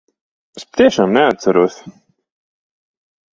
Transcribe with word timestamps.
Es 0.59 0.63
patiešām 0.69 1.13
neatceros. 1.17 1.77